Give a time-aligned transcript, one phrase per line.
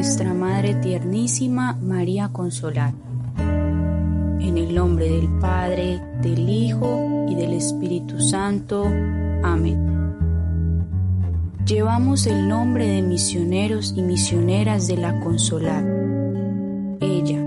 [0.00, 2.96] Nuestra Madre Tiernísima María Consolata.
[3.38, 8.86] En el nombre del Padre, del Hijo y del Espíritu Santo.
[9.42, 9.89] Amén.
[11.66, 15.86] Llevamos el nombre de misioneros y misioneras de la Consolata.
[17.00, 17.38] Ella,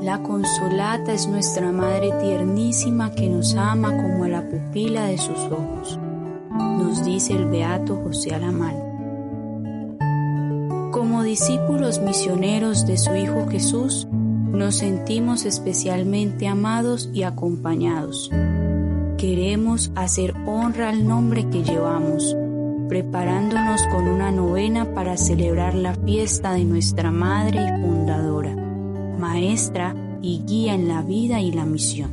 [0.00, 5.38] la Consolata, es nuestra Madre tiernísima que nos ama como a la pupila de sus
[5.50, 5.98] ojos,
[6.50, 8.76] nos dice el Beato José Alamán.
[10.92, 18.30] Como discípulos misioneros de su Hijo Jesús, nos sentimos especialmente amados y acompañados.
[19.18, 22.36] Queremos hacer honra al nombre que llevamos
[22.88, 28.54] preparándonos con una novena para celebrar la fiesta de nuestra Madre y Fundadora,
[29.18, 32.10] Maestra y Guía en la vida y la misión.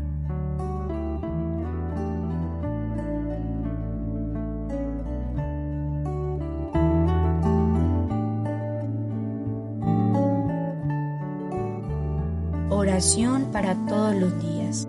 [12.70, 14.88] Oración para todos los días.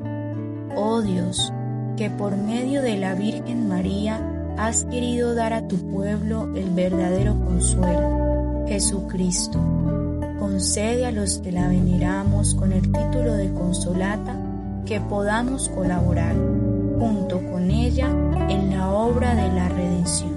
[0.77, 1.53] Oh Dios,
[1.97, 7.35] que por medio de la Virgen María has querido dar a tu pueblo el verdadero
[7.45, 9.59] consuelo, Jesucristo.
[10.39, 14.37] Concede a los que la veneramos con el título de consolata
[14.87, 16.35] que podamos colaborar
[16.99, 18.09] junto con ella
[18.49, 20.35] en la obra de la redención.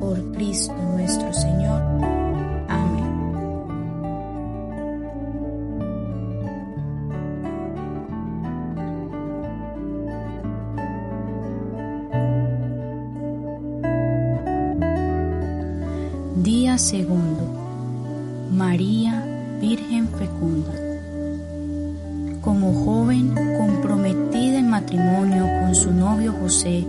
[0.00, 2.15] Por Cristo nuestro Señor.
[16.76, 17.40] Día segundo.
[18.52, 19.24] María,
[19.62, 20.74] Virgen fecunda.
[22.42, 26.84] Como joven comprometida en matrimonio con su novio José,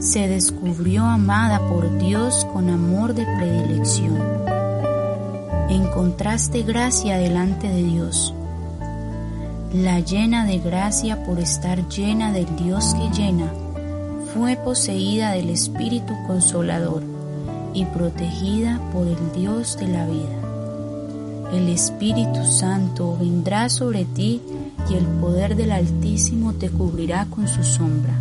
[0.00, 4.18] se descubrió amada por Dios con amor de predilección.
[5.68, 8.34] Encontraste gracia delante de Dios.
[9.72, 13.52] La llena de gracia por estar llena del Dios que llena,
[14.34, 17.09] fue poseída del Espíritu Consolador
[17.74, 21.50] y protegida por el Dios de la vida.
[21.52, 24.40] El Espíritu Santo vendrá sobre ti
[24.88, 28.14] y el poder del Altísimo te cubrirá con su sombra.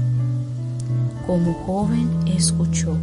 [1.28, 2.98] Como joven escuchó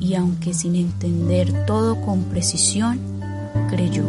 [0.00, 3.00] y aunque sin entender todo con precisión,
[3.68, 4.04] creyó,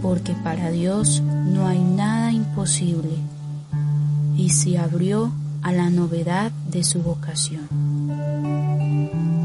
[0.00, 3.16] porque para Dios no hay nada imposible,
[4.36, 5.32] y se abrió
[5.62, 7.91] a la novedad de su vocación.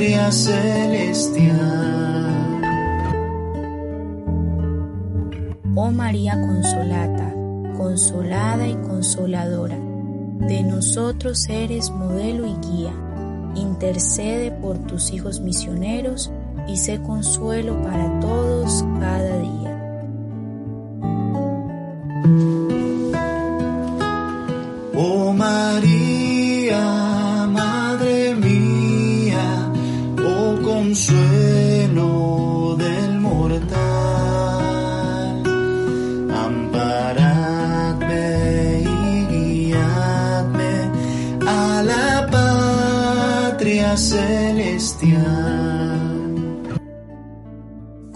[0.00, 1.60] Patria celestial.
[5.74, 7.34] Oh María Consolata,
[7.76, 12.94] consolada y consoladora, de nosotros eres modelo y guía.
[13.54, 16.32] Intercede por tus hijos misioneros
[16.66, 19.60] y sé consuelo para todos cada día.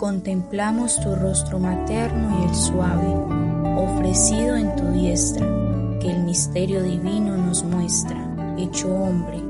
[0.05, 3.09] Contemplamos tu rostro materno y el suave,
[3.79, 5.47] ofrecido en tu diestra,
[5.99, 8.19] que el misterio divino nos muestra,
[8.59, 9.41] hecho hombre,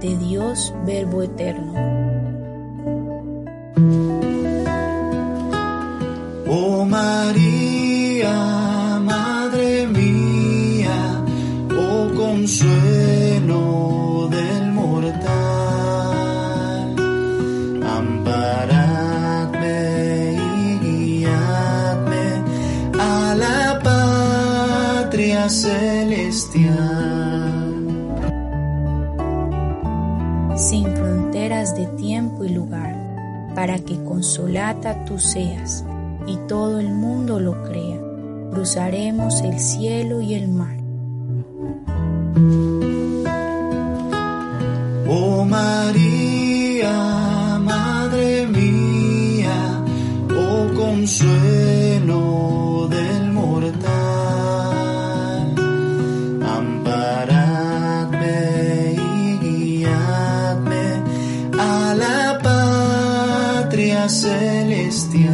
[0.00, 1.74] de Dios Verbo eterno.
[6.46, 8.30] Oh María,
[9.02, 11.24] Madre mía,
[11.76, 13.58] oh consuelo
[14.30, 15.45] del mortal,
[25.48, 27.26] celestial.
[30.56, 35.84] sin fronteras de tiempo y lugar, para que consolata tú seas
[36.26, 38.00] y todo el mundo lo crea.
[38.50, 40.76] Cruzaremos el cielo y el mar.
[45.08, 46.90] Oh María,
[47.60, 49.84] Madre mía,
[50.30, 51.75] oh consuelo
[64.08, 65.32] celestial.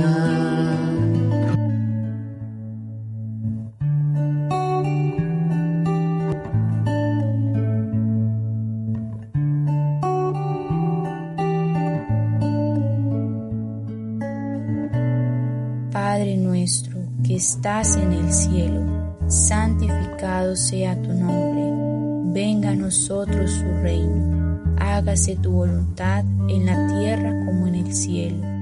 [15.93, 18.81] Padre nuestro que estás en el cielo,
[19.29, 22.33] santificado sea tu nombre.
[22.33, 24.61] Venga a nosotros su reino.
[24.79, 28.62] Hágase tu voluntad en la tierra como en el cielo.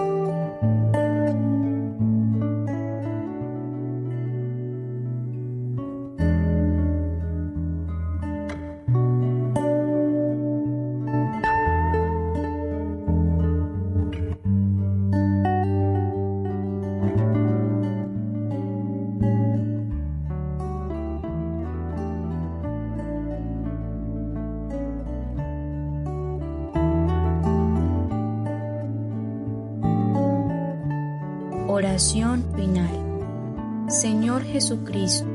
[31.81, 33.89] Oración final.
[33.89, 35.25] Señor Jesucristo,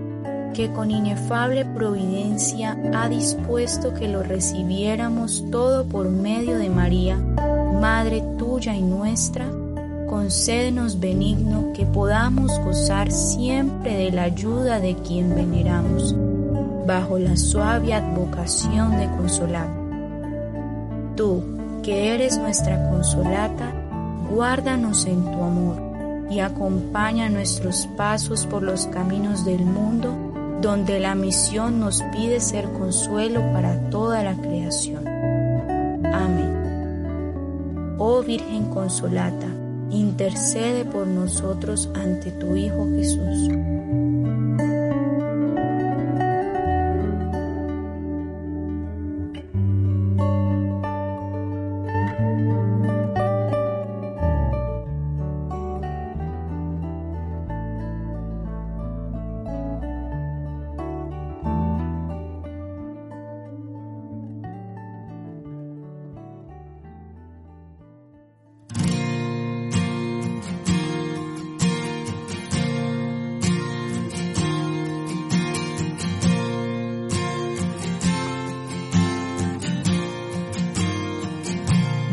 [0.54, 8.22] que con inefable providencia ha dispuesto que lo recibiéramos todo por medio de María, Madre
[8.38, 9.44] tuya y nuestra,
[10.08, 16.14] concédenos benigno que podamos gozar siempre de la ayuda de quien veneramos,
[16.86, 19.74] bajo la suave advocación de Consolata.
[21.16, 21.42] Tú,
[21.82, 23.72] que eres nuestra consolata,
[24.30, 25.85] guárdanos en tu amor
[26.30, 32.64] y acompaña nuestros pasos por los caminos del mundo, donde la misión nos pide ser
[32.72, 35.06] consuelo para toda la creación.
[35.06, 36.56] Amén.
[37.98, 39.48] Oh Virgen Consolata,
[39.90, 43.50] intercede por nosotros ante tu Hijo Jesús.